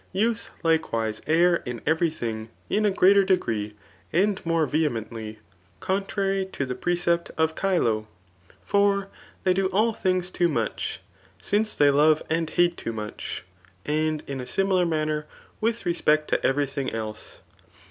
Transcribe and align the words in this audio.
Touth 0.15 0.49
Ukewise 0.63 1.21
err 1.27 1.57
in 1.57 1.79
every 1.85 2.09
thing 2.09 2.49
in 2.71 2.87
a 2.87 2.89
greater 2.89 3.23
degree 3.23 3.73
and 4.11 4.43
more 4.43 4.65
vehemently, 4.65 5.37
contrary 5.79 6.43
to 6.53 6.65
the 6.65 6.73
precept 6.73 7.29
of 7.37 7.53
Chilo; 7.55 8.07
for 8.63 9.09
they 9.43 9.53
do 9.53 9.67
all 9.67 9.93
things 9.93 10.31
too 10.31 10.49
mudi; 10.49 10.97
once 11.53 11.75
they 11.75 11.85
krve 11.89 12.23
and 12.31 12.49
hate 12.49 12.77
too 12.77 12.91
much, 12.93 13.43
and 13.85 14.23
in 14.25 14.41
a 14.41 14.47
similar 14.47 14.87
manner 14.87 15.27
with 15.61 15.85
respect 15.85 16.29
to 16.29 16.43
every 16.43 16.65
thing 16.65 16.89
else. 16.89 17.41